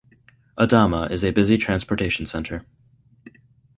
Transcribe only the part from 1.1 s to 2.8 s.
is a busy transportation center.